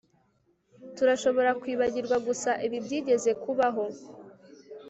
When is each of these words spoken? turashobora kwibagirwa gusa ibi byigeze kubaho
turashobora 0.95 1.51
kwibagirwa 1.61 2.17
gusa 2.27 2.49
ibi 2.65 2.77
byigeze 2.85 3.31
kubaho 3.43 3.85